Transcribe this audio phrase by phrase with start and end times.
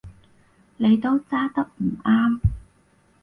[0.77, 2.39] 你都揸得唔啱